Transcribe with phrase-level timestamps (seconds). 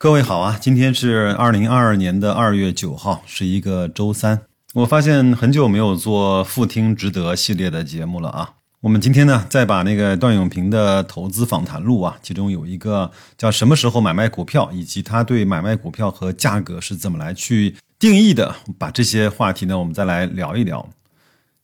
[0.00, 4.42] 各位好啊，今天是二零二二年的二月九号，是一个周三。
[4.74, 8.50] 我发现很久没有做“复听值得”系列的节目了啊。
[8.80, 20.88] 我们今天呢，再把那个段永平的投资访谈录啊，其中有一个叫“什么时候买卖股票”，以及他对买卖股票和价格是怎么来去定义的，把这些话题呢，我们再来聊一聊。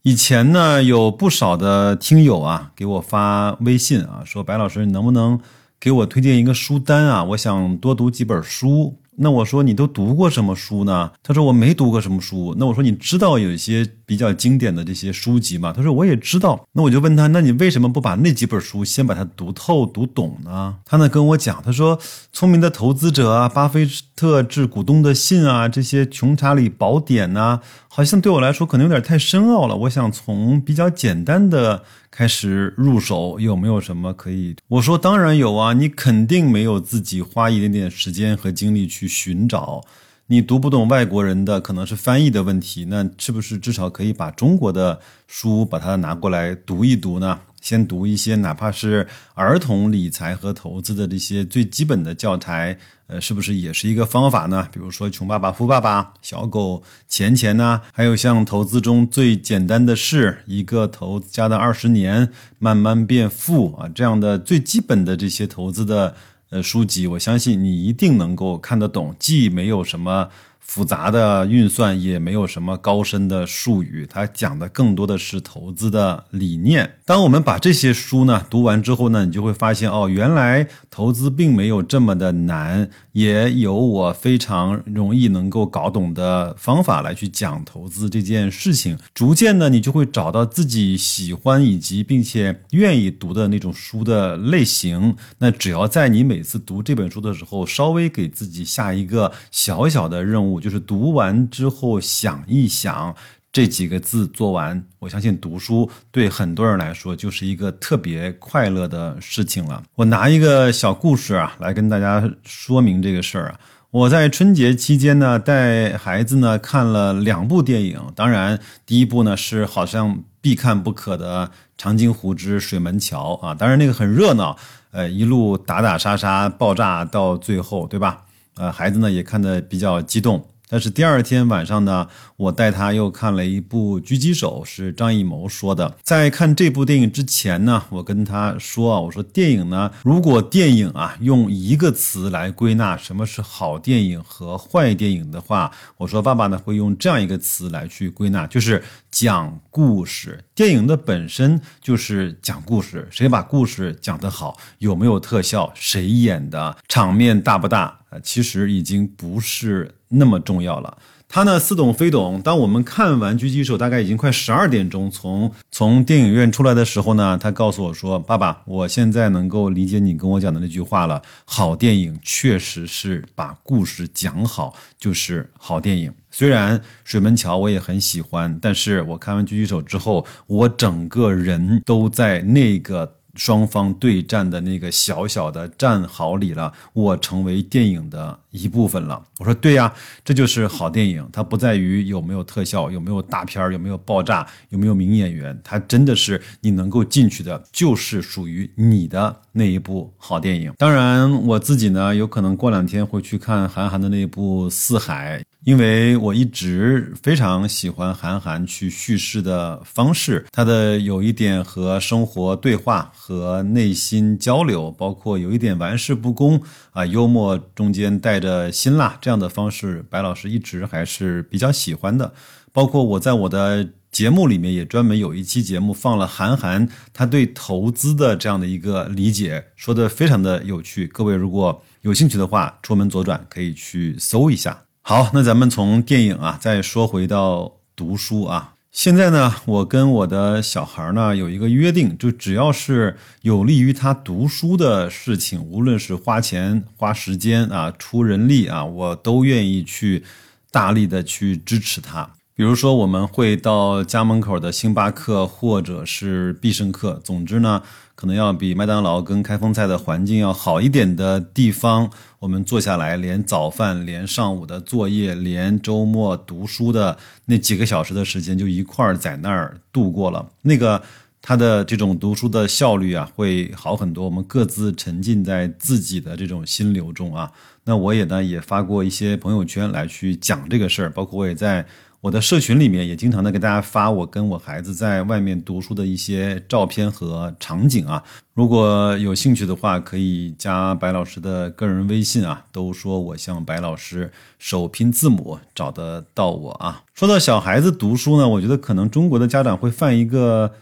[0.02, 5.38] 以前呢，有不少的听友啊，给我发微信啊，说白老师，你能不能？
[5.84, 7.22] 给我推荐一个书单啊！
[7.22, 8.96] 我想多读几本书。
[9.16, 11.12] 那我说你都读过什么书呢？
[11.22, 12.56] 他说我没读过什么书。
[12.58, 15.74] 那我说你知道有一些比较经典的这些书籍吗？
[15.76, 16.66] 他说我也知道。
[16.72, 20.76] 那我就问他，那你为什么不把那几本书先把它读透、读懂呢？
[20.86, 21.98] 他呢跟我讲，他说
[22.32, 29.76] 《聪明的投资者》啊，《巴菲特致股东的信》啊，这些《穷查理宝典》呐，好像对我来说可能有点太深奥了。
[29.76, 31.84] 我想从比较简单的。
[32.16, 34.54] 开始入手有没有什么可以？
[34.68, 39.82] 我说当然有啊，你肯定没有自己花一点点时间和精力去寻找，
[40.28, 47.40] 你读不懂外国人的可能是翻译的问题，那是不是至少可以把中国的书把它拿过来读一读呢？
[47.60, 54.66] 先读一些哪怕是儿童理财和投资的这些最基本的教材，呃，是不是也是一个方法呢？
[54.72, 66.14] 比如说《穷爸爸富爸爸》《小狗钱钱》呢，还有像投资中最简单的事，一个投资家的二十年慢慢变富啊，这样的最基本的这些投资的
[66.50, 70.28] 呃书籍，我相信你一定能够看得懂，既没有什么。
[70.66, 76.98] 复杂的运算也没有什么高深的术语，它讲的更多的是投资的理念。
[77.04, 88.98] 当我们把这些书呢读完之后呢，你就会发现哦，原来投资并没有这么的难，也有我非常容易能够搞懂的方法来去讲投资这件事情。
[89.12, 95.14] 逐渐呢，你就会找到自己喜欢以及并且愿意读的那种书的类型。
[95.38, 100.53] 那只要在你每次读这本书的时候，稍微给自己下一个小小的任务。
[100.60, 103.14] 就是读完之后想一想
[103.52, 109.82] 这几个字，做完，我相信读书对很多人来说就是一个特别快乐的事情了。
[109.94, 113.60] 我拿一个小故事啊来跟大家说明这个事儿啊。
[113.92, 121.46] 我在春节期间呢带孩子呢看了两部电影，当然第一部呢是好像必看不可的
[121.78, 124.56] 《长津湖之水门桥》啊，当然那个很热闹，
[124.90, 128.23] 呃，一路打打杀杀、爆炸到最后，对吧？
[128.56, 130.53] 呃，孩子呢也看得比较激动。
[130.68, 135.96] 但是第二天晚上呢，我带他又看了一部《狙击手》，是张艺谋说的。
[136.02, 150.44] 在看这部电影之前呢，我跟他说啊，我说电影呢，如果电影啊用一个词来归纳什么是好电影和坏电影的话，我说爸爸呢会用这样一个词来去归纳，就是讲故事。
[150.54, 158.00] 电影的本身就是讲故事，谁把故事讲得好，有没有特效，谁演的，场面大不大？
[158.22, 160.96] 其实已经不是那么重要了。
[161.26, 162.40] 他呢似懂非懂。
[162.42, 171.20] 当我们看完《狙击手》，大概已经快十二点钟，从从电影院出来的时候呢，他告诉我说：“爸爸，我现在能够理解你跟我讲的那句话了。
[171.44, 176.12] 好电影确实是把故事讲好，就是好电影。
[176.30, 189.22] 虽然《水门桥》我也很喜欢，但是我看完《狙击手》之后，我整个人都在那个。”双方对战的那个小小的战壕里了，我成为电影的一部分了。
[189.38, 189.92] 我说对呀，
[190.24, 200.72] 这就是好电影，它不在于有没有特效，有没有大片有没有爆炸，有没有名演员，它真的是你能够进去的，就是属于你的那一部好电影。
[200.78, 205.38] 当然，我自己呢，有可能过两天会去看韩寒的那一部《四海》。
[205.64, 222.34] 因为我一直非常喜欢韩寒去叙事的方式，他的有一点和生活对话和内心交流，包括有一点玩世不恭啊，幽默中间带着辛辣这样的方式，白老师一直还是比较喜欢的。
[222.70, 231.06] 包括我在我的节目里面也专门有一期节目放了韩寒他对投资的这样的一个理解，说的非常的有趣。
[231.06, 234.83] 各位如果有兴趣的话，出门左转可以去搜一下。
[235.06, 238.72] 好，那咱们从电影啊，再说回到读书啊。
[238.90, 250.24] 现在呢，我跟我的小孩呢有一个约定，就只要是有利于他读书的事情，无论是花钱、花时间啊、出人力啊，我都愿意去
[250.70, 252.30] 大力的去支持他。
[252.56, 257.82] 比如说，我们会到家门口的星巴克或者是必胜客，总之呢。
[258.16, 262.08] 可能要比麦当劳跟开封菜的环境要好一点的地方，
[262.38, 270.48] 我们坐下来，连早饭，连上午的作业，连周末读书的那几个小时的时间，就一块儿在那儿度过了。
[270.62, 271.02] 那个
[271.42, 274.24] 他的这种读书的效率啊会好很多。
[274.26, 277.50] 我们各自沉浸在自己的这种心流中啊。
[277.82, 281.84] 那我也呢也发过一些朋友圈来去讲这个事儿，包括我也在。
[282.24, 288.24] 我的社群里面也经常的给大家发我跟我孩子在外面读书的一些照片和场景啊，
[288.54, 297.02] 如果有兴趣的话，可以加白老师的个人微信啊，都说我像白老师，首拼字母找得到我啊。
[297.12, 300.72] 说到小孩子读书呢，我觉得可能中国的家长会犯一个。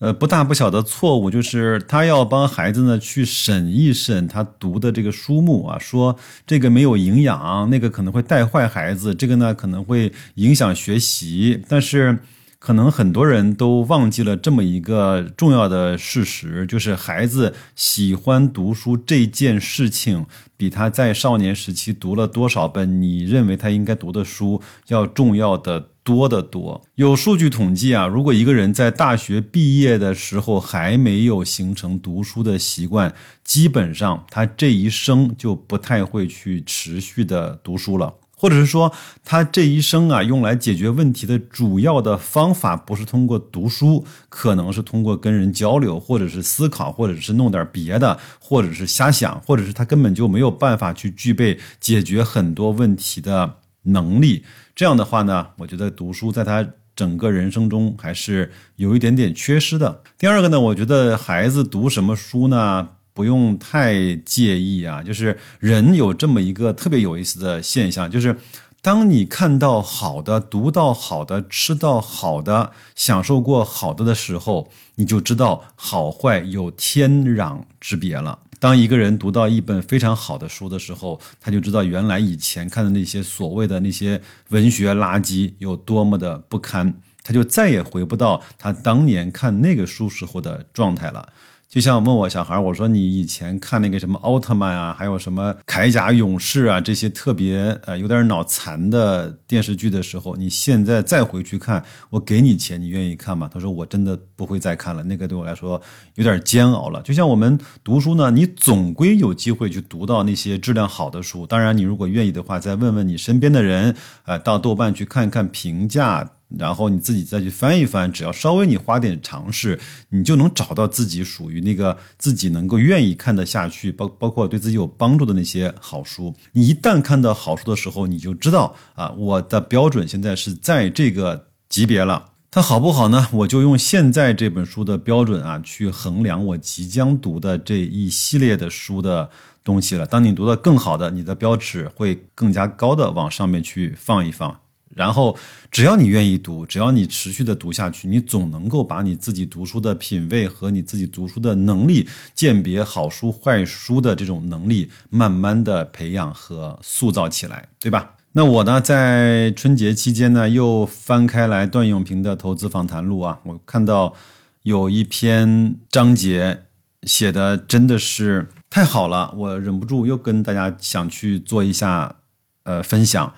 [0.00, 11.62] 呃，不大不小的错误就是他要帮孩子呢去审一审他读的这个书目啊，说这个没有营养，那个可能会带坏孩子，这个呢可能会影响学习。
[11.68, 12.18] 但是
[12.64, 20.24] 可能很多人都忘记了这么一个重要的事实，就是孩子喜欢读书这件事情，
[20.56, 25.90] 比他在少年时期读了多少本你认为他应该读的书要重要的。
[26.04, 38.92] 多得多，有数据统计啊，如果一个人在大学毕业的时候还没有形成读书的习惯，基本上他这一生就不太会去持续的读书了，或者是说
[39.24, 53.54] 他这一生啊，用来解决问题的主要的方法不是通过读书，可能是通过跟人交流，或者是思考，或者是弄点别的，或者是瞎想，或者是他根本就没有办法去具备解决很多问题的
[53.84, 54.44] 能力。
[54.74, 56.66] 这样的话呢，我觉得读书在他
[56.96, 60.02] 整个人生中还是有一点点缺失的。
[60.18, 65.02] 第二个呢，我觉得孩子读什么书呢，不用太介意啊。
[65.02, 68.36] 就是人有这么一个特别有意思的现象，就是
[68.82, 78.40] 当你看到好的、读到好的、吃到好的、享受过好的的时候，你就知道好坏有天壤之别了。
[78.60, 91.28] 当一个人读到一本非常好的书的时候，他就知道原来以前看的那些所谓的那些文学垃圾有多么的不堪，他就再也回不到他当年看那个书时候的状态了。
[91.74, 103.50] 就像问我小孩，我说你以前看那个什么奥特曼啊，还有什么铠甲勇士啊，这些特别呃有点脑残的电视剧的时候，你现在再回去看，我给你钱，你愿意看吗？
[103.52, 105.82] 他说我真的不会再看了，那个对我来说
[106.14, 107.02] 有点煎熬了。
[107.02, 111.44] 就像我们读书呢，你总归有机会去读到那些质量好的书。
[111.44, 113.96] 当然，你如果愿意的话，再问问你身边的人，
[114.26, 116.30] 呃，到豆瓣去看看评价。
[116.58, 119.78] 然后你自己再去翻一翻，只要稍微你花点尝试，
[120.10, 126.34] 你就能找到自己属于那个自己能够愿意看得下去，包包括对自己有帮助的那些好书。
[126.52, 132.30] 你一旦看到好书的时候，你就知道啊，我的标准现在是在这个级别了。
[132.50, 133.26] 它好不好呢？
[133.32, 139.28] 我就用现在这本书的标准啊，去衡量我即将读的这一系列的书的
[139.64, 140.06] 东西了。
[140.06, 144.56] 当你读的更好的，你的标尺会更加高的往上面去放一放。
[144.94, 145.36] 然后，
[145.70, 158.14] 只要你愿意读，只要你持续的读下去，你总能够把你自己读书的品味和你自己读书的能力、鉴别好书坏书的这种能力，慢慢的培养和塑造起来，对吧？
[158.36, 164.14] 那我呢，在春节期间呢，又翻开来段永平的投资访谈录啊，我看到
[164.62, 166.62] 有一篇章节
[167.02, 172.16] 写的真的是太好了，我忍不住又跟大家想去做一下
[172.64, 173.32] 呃分享。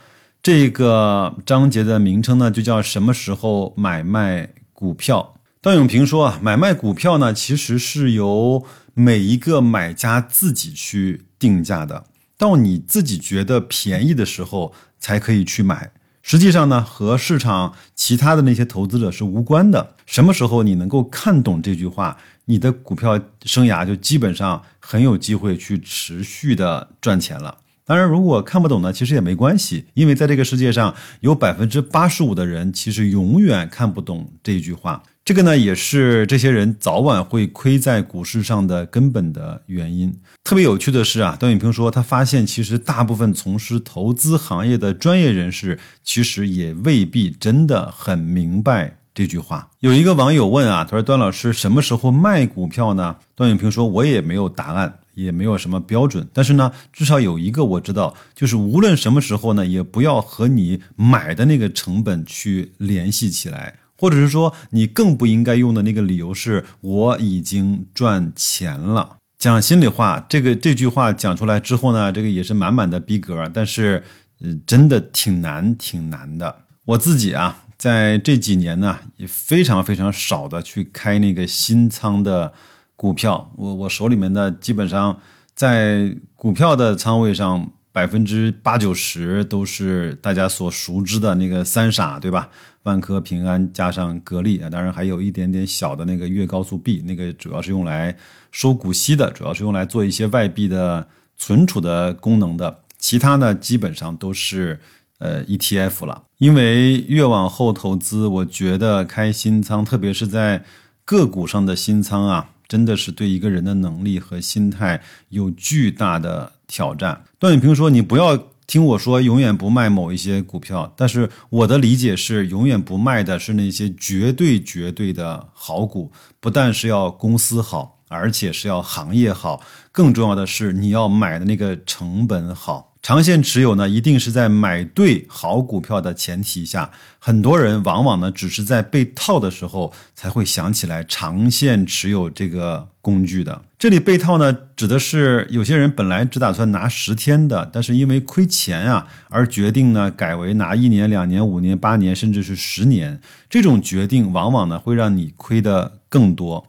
[0.47, 5.41] 这个章节的名称呢，就叫“什么时候买卖股票”。
[5.61, 12.05] 段永平说啊，买卖股票呢，其实是由每一个买家自己去定价的，
[12.39, 15.91] 到你自己觉得便宜的时候才可以去买。
[16.23, 19.97] 实际上呢，和市场其他的那些投资者是无关的。
[20.07, 27.59] 什么时候你能够看懂这句话，你的股票生涯就基本上很有机会去持续的赚钱了。
[27.89, 35.05] 当然，如果看不懂呢，其实也没关系，因为在这个世界上有百分之八十五的人其实永远看不懂这句话。
[35.25, 40.13] 这个呢，也是这些人早晚会亏在股市上的根本的原因。
[40.43, 49.69] 特别有趣的是啊，段永平说，他发现其实大部分从事投资行业的专业人士，其实也未必真的很明白这句话。
[49.79, 69.17] 有一个网友问啊，他说：“段老师，什么时候卖股票呢？”段永平说：“我也没有答案。”也没有什么标准，但是呢，至少有一个我知道，就是无论什么时候呢，也不要和你买的那个成本去联系起来，或者是说，你更不应该用的那个理由是我已经赚钱了。
[69.39, 74.05] 讲心里话，这个这句话讲出来之后呢，这个也是满满的逼格，但是，
[74.43, 76.65] 嗯，真的挺难，挺难的。
[76.85, 82.53] 我自己啊，在这几年呢，也非常非常少的去开那个新仓的。
[82.97, 85.17] 股票，我我手里面的基本上
[85.55, 92.49] 在股票的仓位上百分之八九十都是大家所熟知的那个三傻，对吧？
[92.83, 98.17] 万科、平安加上格力啊，当然还有一点点小的那个粤高速 B，那个主要是用来
[98.53, 102.83] 收股息的，主要是用来做一些外币的存储的功能的。
[102.97, 104.79] 其他呢，基本上都是
[105.19, 106.23] 呃 ETF 了。
[106.39, 110.63] 因为越往后投资，我觉得开新仓，特别是在
[111.05, 117.25] 个股上的新仓啊，真的是对一个人的能力和心态有巨大的挑战。
[117.39, 132.96] 段永平说：“你不要。”听我说，永远不卖某一些股票，但是我的理解是，永远不卖的是那些绝对绝对的好股，不但是要公司好，而且是要行业好，更重要的是你要买的那个成本好。
[133.07, 136.91] 长线持有呢，一定是在买对好股票的前提下。
[137.21, 143.63] 很多人往往呢，只是在被套的时候才会想起来长线持有这个工具的。
[143.79, 153.21] 这里被套呢，指的是有些人本来只打算拿十天的，但是因为亏钱啊，而决定呢改为拿一年、两年、五年、八年，甚至是十年。
[153.49, 156.67] 这种决定往往呢，会让你亏的更多。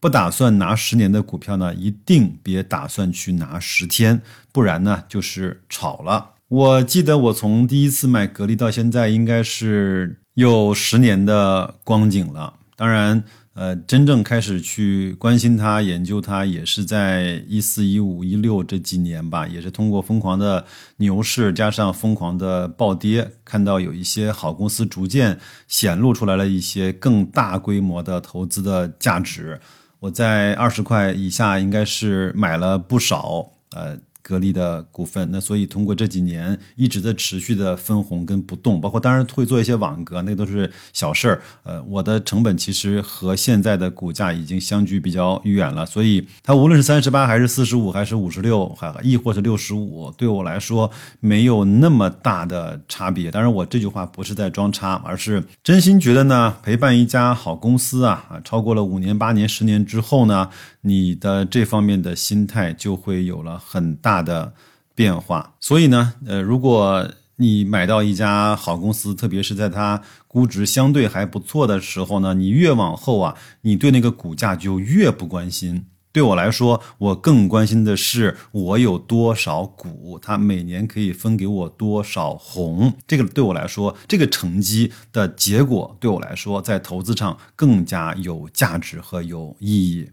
[0.00, 6.34] 不打算拿十年的股票呢，一定别打算去拿十天，不然呢就是炒了。
[6.48, 12.54] 我记得我从第一次买格力到现在，应该是有十年的光景了。
[12.74, 13.22] 当然，
[13.54, 19.48] 呃，真正开始去关心它、研究它，也是在一四、一五、一六这几年吧。
[19.48, 20.64] 也是通过疯狂的
[20.98, 29.60] 牛市加上疯狂的暴跌，看到有一些好公司逐渐显露出来了一些更大规模的投资的价值。
[30.00, 33.98] 我在二十块以下，应该是买了不少，呃。
[34.28, 41.40] 格力的股份，那所以通过这几年一直在持续的分红跟不动，包括当然会做一些网格，那都是小事儿。
[41.62, 53.30] 呃，我的成本其实和现在的股价已经相距比较远了，所以它无论是三十八还是四十五还是五十六，还亦或是六十五，对我来说没有那么大的差别。
[53.30, 60.50] 当然，我这句话不是在装叉，而是真心觉得呢，陪伴一家好公司啊啊，超过了五年、八年、十年之后呢。
[60.82, 64.52] 你的这方面的心态就会有了很大的
[64.94, 75.86] 变化，所以呢，呃，如果你买到一家好公司，特别是在它估值相对还不错的时候呢，你越往后啊，你对那个股价就越不关心。
[76.10, 82.92] 对我来说，我更关心的是我有多少股，它每年可以分给我多少红。
[83.06, 90.10] 这个对我来说，这个成绩的结果对我来说，在投资上更加有价值和有意义。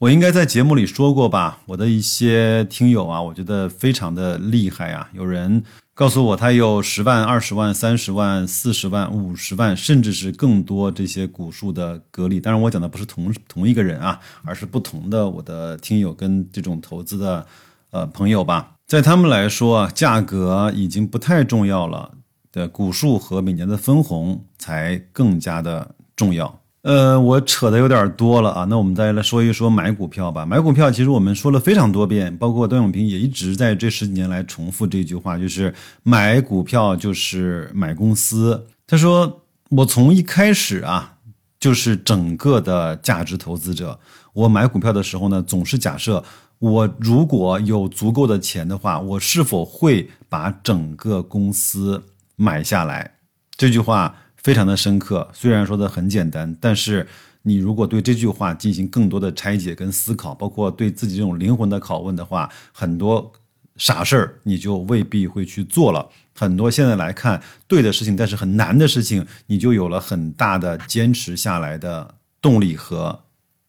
[0.00, 1.58] 我应该在节目里说过吧？
[1.66, 5.10] 我的一些听友啊，我觉得非常的厉害啊！
[5.12, 12.40] 有人告诉我，他有十万、二十万、三十万、四十万、五十万，甚至是更多这些股数的格力。
[12.40, 17.46] 当然，我讲的不是同同一个人啊，而是不同的我的听友跟这种投资的
[17.90, 18.76] 呃朋友吧。
[18.86, 22.12] 在他们来说，价格已经不太重要了，
[22.50, 26.59] 的股数和每年的分红才更加的重要。
[26.82, 30.46] 呃，我扯的有点多了啊，那我们再来说一说买股票吧。
[30.46, 38.66] 买股票其实我们说了非常多遍，包括段永平也一直在这十几年来重复这句话，就是买股票就是买公司。
[38.86, 41.16] 他说我从一开始啊，
[41.58, 44.00] 就是整个的价值投资者。
[44.32, 46.24] 我买股票的时候呢，总是假设
[46.60, 52.02] 我如果有足够的钱的话，我是否会把整个公司
[52.36, 53.16] 买下来？
[53.54, 54.14] 这句话。
[54.42, 57.06] 非常的深刻，虽然说的很简单，但是
[57.42, 63.32] 你如果对这句话进行更多的拆解跟思考，包括对自己这种灵魂的拷问的话，很多
[63.76, 66.08] 傻事儿你就未必会去做了。
[66.34, 73.20] 很多现在来看对的事情，但是很难的事情，你就有了很大的坚持下来的动力和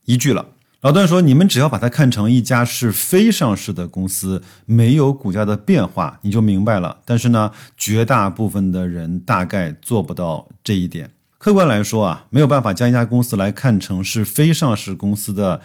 [0.05, 0.45] 依据了。
[0.81, 6.97] 老段说：“你们只要把它看成一家是非上市的公司，没有股价的变化，你就明白了。
[7.05, 11.11] 但是呢，绝大部分的人大概做不到这一点。
[11.37, 15.61] 客观来说啊，没有办法将一家公司来看成是非上市公司的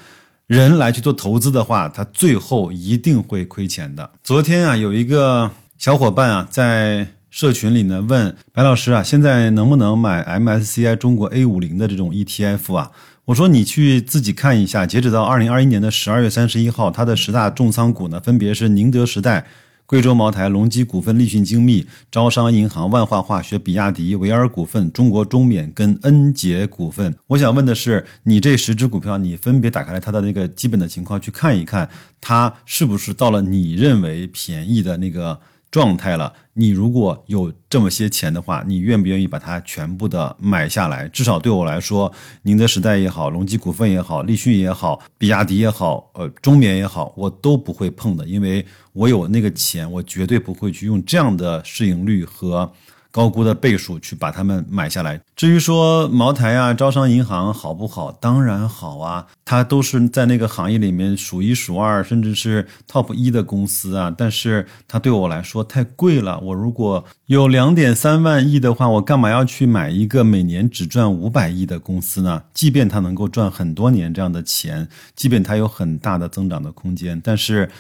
[0.47, 4.11] 人来去做投资的话，他最后一定会亏钱的。
[4.23, 12.91] 昨天啊，有一个小伙伴啊，在社群里呢问白老师啊，现在能不能买 MSCI 中国 A 五零的这种 ETF 啊？”
[13.27, 19.45] 我说你去自己看一下，截止到二零二一年的十二月三十一号，它的十大重仓股呢，分别是宁德时代、
[19.85, 27.13] 贵州茅台、隆基股份、立讯精密、招商银行、万化化学、比亚迪、维尔股份、中国中免跟恩捷股份。
[27.27, 31.91] 我想问的是，你这十只股票，你分别打开了它的那个基本的情况去看一看，
[32.21, 35.37] 它是不是到了你认为便宜的那个
[35.71, 36.33] 状态了。
[36.55, 41.07] 你如果有这么些钱的话，你愿不愿意把它全部的买下来？
[41.09, 42.11] 至少对我来说，
[42.43, 52.73] 宁德时代也好，隆基股份也好，立讯也好，比亚迪也好，呃，中缅也好，我都不会碰的，因为我有那个钱，我绝对不会去用这样的市盈率和。
[53.17, 55.19] 高估的倍数去把它们买下来。
[55.35, 58.13] 至于说茅台啊、招商银行好不好？
[58.13, 64.15] 当然好啊，它都是在那个行业里面数一数二，甚至是 top 一的公司啊。
[64.15, 66.39] 但是它对我来说太贵了。
[66.41, 72.43] 我如果有两点三万亿的话，我干嘛要去买一个每年只赚五百亿的公司呢？
[72.53, 77.71] 即便它能够赚很多年这样的钱，即便它有很大的增长的空间，但是。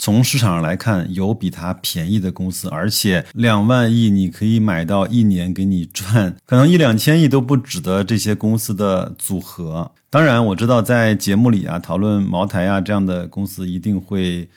[0.00, 9.90] 从市场上来看，有比它便宜的公司，而且两万亿你可以买到一年给你赚，可能一两千亿都不止的这些公司的组合。
[10.08, 14.48] 当然，我知道在节目里啊讨论茅台啊这样的公司一定会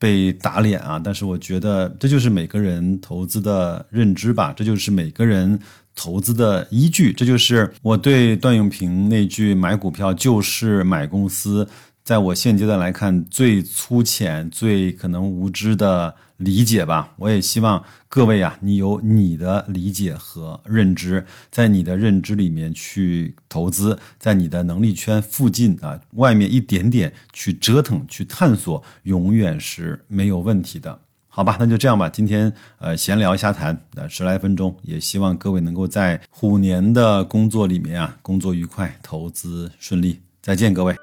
[0.00, 5.58] 被打脸啊，但是我觉得这就是每个人投资的认知吧，这就是每个人
[5.94, 11.68] 投资的依据，这就是我对段永平那句“买股票就是买公司”。
[12.08, 17.12] 在我现阶段来看，最粗浅、最可能无知的理解吧。
[17.18, 30.98] 我也希望各位啊，你有你的理解和认知，在你的认知里面去投资，在你的能力圈附近啊，外面一点点去折腾、去探索，永远是没有问题的。
[31.28, 32.08] 好吧，那就这样吧。
[32.08, 40.18] 今天呃，闲聊瞎谈，呃，十来分钟，也希望各位能够在虎年的工作里面啊，工作愉快，投资顺利。
[40.40, 40.96] 再见，各位。